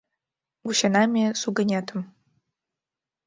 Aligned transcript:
Вучена 0.63 1.03
ме 1.13 1.25
сугынетым 1.41 1.99